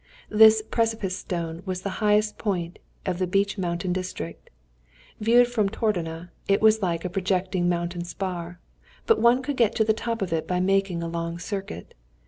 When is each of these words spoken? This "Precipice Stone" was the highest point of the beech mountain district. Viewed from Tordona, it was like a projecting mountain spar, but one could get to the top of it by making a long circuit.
This 0.31 0.63
"Precipice 0.63 1.15
Stone" 1.15 1.61
was 1.67 1.83
the 1.83 2.01
highest 2.01 2.39
point 2.39 2.79
of 3.05 3.19
the 3.19 3.27
beech 3.27 3.59
mountain 3.59 3.93
district. 3.93 4.49
Viewed 5.19 5.45
from 5.47 5.69
Tordona, 5.69 6.31
it 6.47 6.59
was 6.59 6.81
like 6.81 7.05
a 7.05 7.07
projecting 7.07 7.69
mountain 7.69 8.03
spar, 8.03 8.59
but 9.05 9.19
one 9.21 9.43
could 9.43 9.57
get 9.57 9.75
to 9.75 9.83
the 9.83 9.93
top 9.93 10.23
of 10.23 10.33
it 10.33 10.47
by 10.47 10.59
making 10.59 11.03
a 11.03 11.07
long 11.07 11.37
circuit. 11.37 11.93